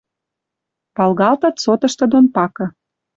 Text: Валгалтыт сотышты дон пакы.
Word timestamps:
Валгалтыт 0.97 1.55
сотышты 1.63 2.05
дон 2.11 2.25
пакы. 2.35 2.65